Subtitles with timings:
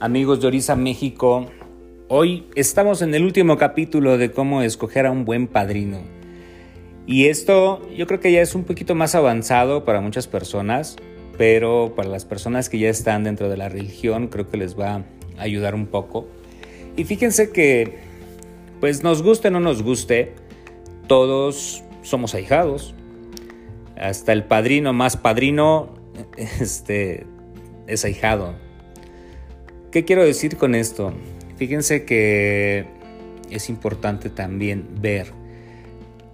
[0.00, 1.46] amigos de Orisa México.
[2.08, 6.00] Hoy estamos en el último capítulo de cómo escoger a un buen padrino.
[7.06, 10.96] Y esto yo creo que ya es un poquito más avanzado para muchas personas,
[11.38, 14.96] pero para las personas que ya están dentro de la religión creo que les va
[14.96, 15.02] a
[15.38, 16.26] ayudar un poco.
[16.96, 17.98] Y fíjense que,
[18.80, 20.34] pues nos guste o no nos guste,
[21.06, 22.94] todos somos ahijados.
[23.96, 25.94] Hasta el padrino más padrino
[26.36, 27.26] este,
[27.86, 28.65] es ahijado.
[29.96, 31.14] ¿Qué quiero decir con esto?
[31.56, 32.84] Fíjense que
[33.50, 35.32] es importante también ver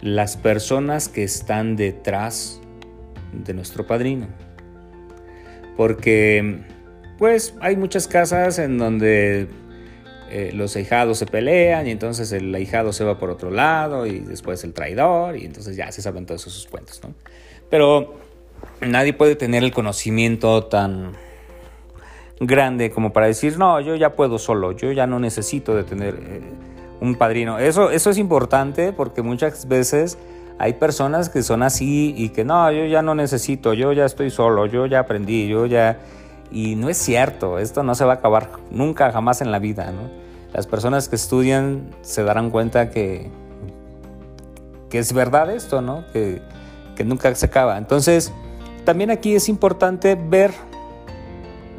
[0.00, 2.60] las personas que están detrás
[3.32, 4.28] de nuestro padrino.
[5.76, 6.60] Porque
[7.18, 9.48] pues hay muchas casas en donde
[10.30, 14.20] eh, los ahijados se pelean y entonces el ahijado se va por otro lado y
[14.20, 17.12] después el traidor y entonces ya se saben todos esos cuentos, ¿no?
[17.68, 18.20] Pero
[18.80, 21.14] nadie puede tener el conocimiento tan
[22.40, 26.14] grande como para decir, no, yo ya puedo solo, yo ya no necesito de tener
[26.20, 26.40] eh,
[27.00, 27.58] un padrino.
[27.58, 30.18] Eso, eso es importante porque muchas veces
[30.58, 34.30] hay personas que son así y que no, yo ya no necesito, yo ya estoy
[34.30, 35.98] solo, yo ya aprendí, yo ya...
[36.50, 39.92] Y no es cierto, esto no se va a acabar nunca, jamás en la vida.
[40.54, 43.30] Las personas que estudian se darán cuenta que,
[44.88, 46.04] que es verdad esto, ¿no?
[46.10, 46.40] que,
[46.96, 47.76] que nunca se acaba.
[47.76, 48.32] Entonces,
[48.86, 50.52] también aquí es importante ver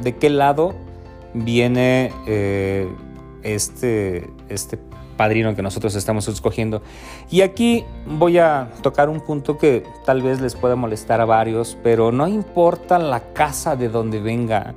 [0.02, 0.73] de qué lado
[1.33, 2.88] viene eh,
[3.44, 4.80] este, este
[5.19, 6.81] padrino que nosotros estamos escogiendo.
[7.30, 11.78] Y aquí voy a tocar un punto que tal vez les pueda molestar a varios,
[11.83, 14.75] pero no importa la casa de donde venga,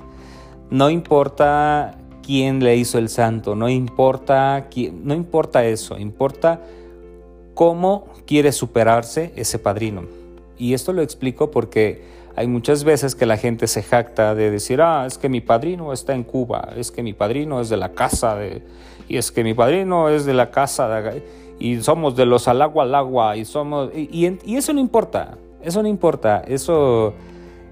[0.69, 6.61] no importa quién le hizo el santo, no importa, quién, no importa eso, importa
[7.55, 10.22] cómo quiere superarse ese padrino.
[10.63, 12.03] Y esto lo explico porque
[12.37, 15.93] hay muchas veces que la gente se jacta de decir, ah, es que mi padrino
[15.93, 18.63] está en Cuba, es que mi padrino es de la casa de,
[19.09, 21.25] y es que mi padrino es de la casa de,
[21.59, 25.83] y somos de los al agua al agua, y somos, y, eso no importa, eso
[25.83, 27.13] no importa, eso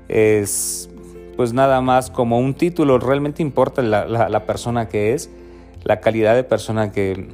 [0.09, 0.91] es
[1.37, 5.31] pues nada más como un título, realmente importa la, la, persona que es,
[5.85, 7.29] la calidad de persona que,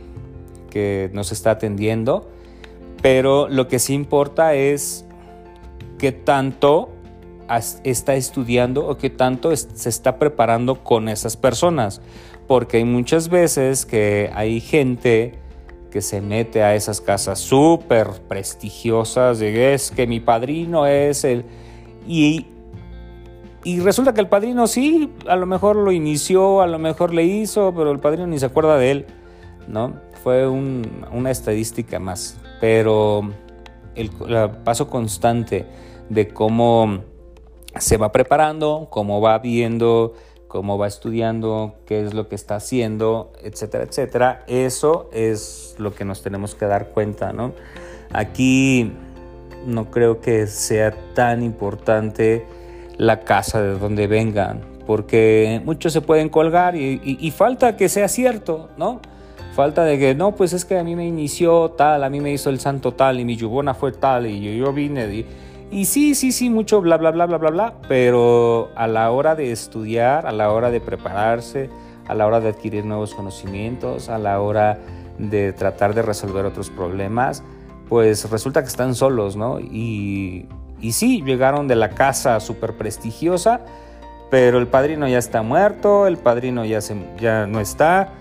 [0.69, 2.29] que nos está atendiendo,
[3.01, 5.06] pero lo que sí importa es
[5.99, 6.91] qué tanto
[7.85, 12.01] está estudiando o qué tanto se está preparando con esas personas.
[12.47, 15.39] Porque hay muchas veces que hay gente
[15.91, 21.45] que se mete a esas casas súper prestigiosas, de es que mi padrino es el...
[22.07, 22.47] Y,
[23.65, 27.25] y resulta que el padrino sí, a lo mejor lo inició, a lo mejor le
[27.25, 29.07] hizo, pero el padrino ni se acuerda de él,
[29.67, 29.95] ¿no?
[30.23, 32.39] Fue una estadística más.
[32.61, 33.31] Pero
[33.97, 34.11] el
[34.65, 35.67] paso constante
[36.09, 37.01] de cómo
[37.79, 40.15] se va preparando, cómo va viendo,
[40.49, 44.45] cómo va estudiando, qué es lo que está haciendo, etcétera, etcétera.
[44.47, 47.53] Eso es lo que nos tenemos que dar cuenta, ¿no?
[48.13, 48.93] Aquí
[49.67, 52.47] no creo que sea tan importante
[52.97, 58.71] la casa de donde vengan, porque muchos se pueden colgar y, falta que sea cierto,
[58.77, 59.01] ¿no?
[59.57, 62.31] Falta de que, no, pues es que a mí me inició tal, a mí me
[62.31, 65.25] hizo el santo tal y mi yubona fue tal y yo, yo vine de
[65.71, 69.35] y sí, sí, sí, mucho bla, bla, bla, bla, bla, bla, pero a la hora
[69.35, 71.71] de estudiar, a la hora de prepararse,
[72.07, 74.79] a la hora de adquirir nuevos conocimientos, a la hora
[75.19, 77.43] de tratar de resolver otros problemas,
[77.89, 79.59] pues resulta que están solos, ¿no?
[79.59, 80.47] Y,
[80.83, 83.63] y sí, llegaron de la casa súper prestigiosa,
[84.31, 88.13] pero el padrino ya está muerto, el padrino ya, se, ya no está,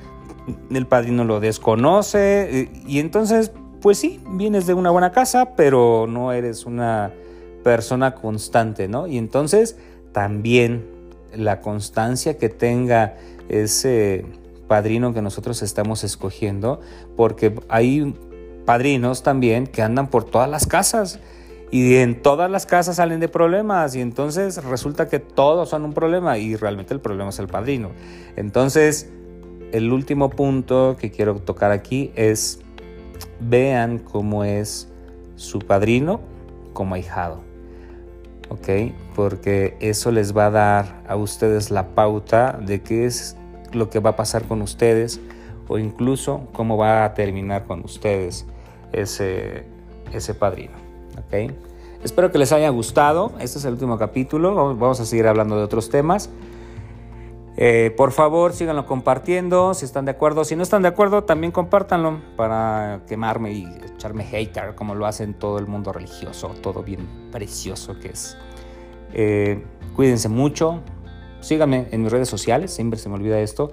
[0.69, 3.51] el padrino lo desconoce, y entonces,
[3.81, 7.11] pues sí, vienes de una buena casa, pero no eres una
[7.63, 9.07] persona constante, ¿no?
[9.07, 9.77] Y entonces
[10.11, 10.85] también
[11.33, 13.15] la constancia que tenga
[13.49, 14.25] ese
[14.67, 16.79] padrino que nosotros estamos escogiendo,
[17.15, 18.13] porque hay
[18.65, 21.19] padrinos también que andan por todas las casas
[21.71, 25.93] y en todas las casas salen de problemas y entonces resulta que todos son un
[25.93, 27.89] problema y realmente el problema es el padrino.
[28.35, 29.09] Entonces,
[29.71, 32.59] el último punto que quiero tocar aquí es
[33.39, 34.89] vean cómo es
[35.35, 36.21] su padrino
[36.73, 37.45] como ahijado.
[38.49, 38.93] ¿ok?
[39.15, 43.37] Porque eso les va a dar a ustedes la pauta de qué es
[43.73, 45.19] lo que va a pasar con ustedes
[45.67, 48.45] o incluso cómo va a terminar con ustedes
[48.91, 49.65] ese,
[50.13, 50.73] ese padrino,
[51.17, 51.51] ¿ok?
[52.03, 53.33] Espero que les haya gustado.
[53.39, 54.53] Este es el último capítulo.
[54.75, 56.29] Vamos a seguir hablando de otros temas.
[57.57, 60.43] Eh, por favor, síganlo compartiendo si están de acuerdo.
[60.43, 63.65] Si no están de acuerdo, también compártanlo para quemarme y
[63.95, 68.37] echarme hater, como lo hacen todo el mundo religioso, todo bien precioso que es.
[69.13, 69.63] Eh,
[69.95, 70.81] cuídense mucho,
[71.39, 73.71] síganme en mis redes sociales, siempre se me olvida esto.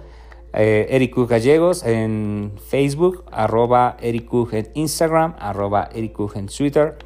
[0.54, 6.98] Eh, Eric Gallegos en Facebook, arroba Eric en Instagram, arroba Eric en Twitter.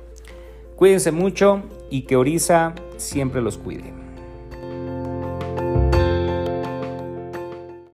[0.74, 4.05] Cuídense mucho y que Orisa siempre los cuide.